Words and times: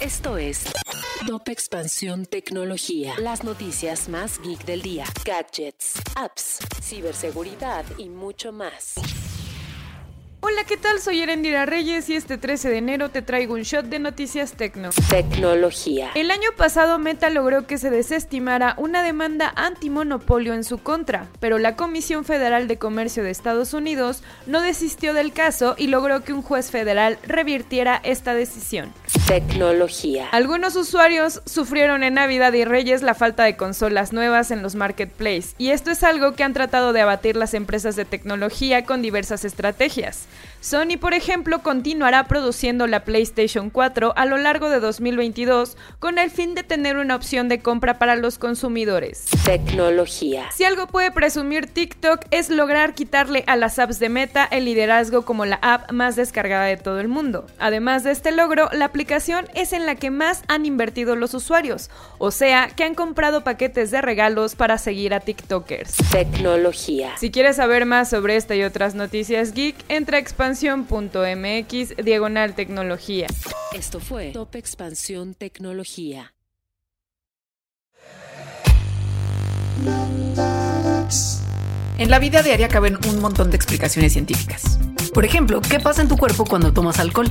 Esto 0.00 0.38
es 0.38 0.72
Top 1.26 1.48
Expansión 1.48 2.26
Tecnología. 2.26 3.14
Las 3.18 3.42
noticias 3.42 4.08
más 4.08 4.40
geek 4.40 4.64
del 4.64 4.82
día. 4.82 5.04
Gadgets, 5.24 5.94
apps, 6.14 6.58
ciberseguridad 6.80 7.84
y 7.98 8.08
mucho 8.08 8.52
más. 8.52 8.94
Hola, 10.40 10.62
¿qué 10.62 10.76
tal? 10.76 11.00
Soy 11.00 11.20
Erendira 11.20 11.66
Reyes 11.66 12.08
y 12.08 12.14
este 12.14 12.38
13 12.38 12.70
de 12.70 12.76
enero 12.76 13.10
te 13.10 13.22
traigo 13.22 13.54
un 13.54 13.62
shot 13.62 13.86
de 13.86 13.98
noticias 13.98 14.52
tecno. 14.52 14.90
Tecnología. 15.10 16.12
El 16.14 16.30
año 16.30 16.50
pasado 16.56 17.00
Meta 17.00 17.28
logró 17.28 17.66
que 17.66 17.76
se 17.76 17.90
desestimara 17.90 18.76
una 18.78 19.02
demanda 19.02 19.52
antimonopolio 19.56 20.54
en 20.54 20.62
su 20.62 20.78
contra, 20.78 21.26
pero 21.40 21.58
la 21.58 21.74
Comisión 21.74 22.24
Federal 22.24 22.68
de 22.68 22.78
Comercio 22.78 23.24
de 23.24 23.30
Estados 23.30 23.74
Unidos 23.74 24.22
no 24.46 24.62
desistió 24.62 25.12
del 25.12 25.32
caso 25.32 25.74
y 25.76 25.88
logró 25.88 26.22
que 26.22 26.32
un 26.32 26.42
juez 26.42 26.70
federal 26.70 27.18
revirtiera 27.24 28.00
esta 28.04 28.32
decisión. 28.32 28.94
Tecnología. 29.28 30.26
Algunos 30.32 30.74
usuarios 30.74 31.42
sufrieron 31.44 32.02
en 32.02 32.14
Navidad 32.14 32.54
y 32.54 32.64
Reyes 32.64 33.02
la 33.02 33.12
falta 33.12 33.44
de 33.44 33.58
consolas 33.58 34.14
nuevas 34.14 34.50
en 34.50 34.62
los 34.62 34.74
marketplaces, 34.74 35.54
y 35.58 35.68
esto 35.68 35.90
es 35.90 36.02
algo 36.02 36.32
que 36.32 36.44
han 36.44 36.54
tratado 36.54 36.94
de 36.94 37.02
abatir 37.02 37.36
las 37.36 37.52
empresas 37.52 37.94
de 37.94 38.06
tecnología 38.06 38.86
con 38.86 39.02
diversas 39.02 39.44
estrategias. 39.44 40.24
Sony, 40.62 40.96
por 40.98 41.12
ejemplo, 41.12 41.62
continuará 41.62 42.26
produciendo 42.26 42.86
la 42.86 43.04
PlayStation 43.04 43.68
4 43.68 44.14
a 44.16 44.24
lo 44.24 44.38
largo 44.38 44.70
de 44.70 44.80
2022 44.80 45.76
con 45.98 46.18
el 46.18 46.30
fin 46.30 46.54
de 46.54 46.62
tener 46.62 46.96
una 46.96 47.14
opción 47.14 47.48
de 47.48 47.60
compra 47.60 47.98
para 47.98 48.16
los 48.16 48.38
consumidores. 48.38 49.26
Tecnología. 49.44 50.46
Si 50.52 50.64
algo 50.64 50.86
puede 50.86 51.12
presumir 51.12 51.66
TikTok 51.66 52.22
es 52.30 52.48
lograr 52.48 52.94
quitarle 52.94 53.44
a 53.46 53.56
las 53.56 53.78
apps 53.78 53.98
de 53.98 54.08
Meta 54.08 54.48
el 54.50 54.64
liderazgo 54.64 55.26
como 55.26 55.44
la 55.44 55.58
app 55.60 55.92
más 55.92 56.16
descargada 56.16 56.64
de 56.64 56.78
todo 56.78 56.98
el 56.98 57.08
mundo. 57.08 57.46
Además 57.58 58.02
de 58.02 58.10
este 58.10 58.32
logro, 58.32 58.68
la 58.72 58.86
aplicación 58.86 59.17
es 59.54 59.72
en 59.72 59.84
la 59.84 59.96
que 59.96 60.10
más 60.10 60.42
han 60.46 60.64
invertido 60.64 61.16
los 61.16 61.34
usuarios, 61.34 61.90
o 62.18 62.30
sea, 62.30 62.68
que 62.68 62.84
han 62.84 62.94
comprado 62.94 63.42
paquetes 63.42 63.90
de 63.90 64.00
regalos 64.00 64.54
para 64.54 64.78
seguir 64.78 65.12
a 65.12 65.20
TikTokers. 65.20 65.96
Tecnología. 66.12 67.16
Si 67.18 67.30
quieres 67.30 67.56
saber 67.56 67.84
más 67.84 68.10
sobre 68.10 68.36
esta 68.36 68.54
y 68.54 68.62
otras 68.62 68.94
noticias 68.94 69.52
geek, 69.52 69.76
entra 69.88 70.18
a 70.18 70.20
expansión.mx 70.20 71.96
diagonal 71.96 72.54
tecnología. 72.54 73.26
Esto 73.72 73.98
fue 73.98 74.30
Top 74.30 74.54
Expansión 74.54 75.34
Tecnología. 75.34 76.32
En 81.98 82.10
la 82.10 82.18
vida 82.20 82.42
diaria 82.42 82.68
caben 82.68 82.96
un 83.08 83.20
montón 83.20 83.50
de 83.50 83.56
explicaciones 83.56 84.12
científicas. 84.12 84.78
Por 85.12 85.24
ejemplo, 85.24 85.60
¿qué 85.60 85.80
pasa 85.80 86.02
en 86.02 86.08
tu 86.08 86.16
cuerpo 86.16 86.44
cuando 86.44 86.72
tomas 86.72 87.00
alcohol? 87.00 87.28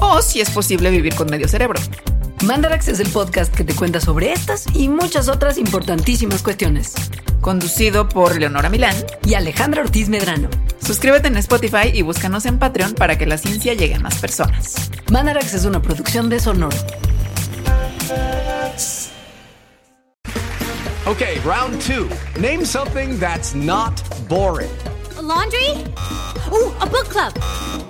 O 0.00 0.22
si 0.22 0.40
es 0.40 0.50
posible 0.50 0.90
vivir 0.90 1.14
con 1.14 1.30
medio 1.30 1.48
cerebro. 1.48 1.80
Mandarax 2.44 2.88
es 2.88 3.00
el 3.00 3.08
podcast 3.10 3.54
que 3.54 3.64
te 3.64 3.74
cuenta 3.74 4.00
sobre 4.00 4.32
estas 4.32 4.64
y 4.74 4.88
muchas 4.88 5.28
otras 5.28 5.58
importantísimas 5.58 6.42
cuestiones. 6.42 6.94
Conducido 7.40 8.08
por 8.08 8.38
Leonora 8.38 8.70
Milán 8.70 8.96
y 9.24 9.34
Alejandra 9.34 9.82
Ortiz 9.82 10.08
Medrano. 10.08 10.48
Suscríbete 10.84 11.28
en 11.28 11.36
Spotify 11.36 11.90
y 11.92 12.02
búscanos 12.02 12.46
en 12.46 12.58
Patreon 12.58 12.94
para 12.94 13.18
que 13.18 13.26
la 13.26 13.36
ciencia 13.36 13.74
llegue 13.74 13.94
a 13.94 14.00
más 14.00 14.16
personas. 14.16 14.90
Mandarax 15.10 15.54
es 15.54 15.64
una 15.64 15.82
producción 15.82 16.30
de 16.30 16.40
Sonoro. 16.40 16.76
Okay, 21.06 21.40
round 21.44 21.80
two. 21.82 22.08
Name 22.40 22.64
something 22.64 23.18
that's 23.18 23.54
not 23.54 24.00
boring. 24.28 24.70
A 25.18 25.22
laundry? 25.22 25.84
Ooh, 26.52 26.72
a 26.80 26.86
book 26.86 27.08
club. 27.08 27.89